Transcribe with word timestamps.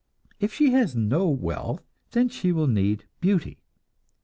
If 0.39 0.51
she 0.51 0.71
has 0.71 0.95
no 0.95 1.29
wealth, 1.29 1.83
then 2.09 2.27
she 2.29 2.51
will 2.51 2.65
need 2.65 3.05
beauty. 3.19 3.59